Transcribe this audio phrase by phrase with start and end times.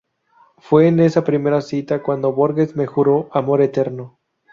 [0.57, 4.17] Fue en esa primera cita cuando Borges me juró amor eterno".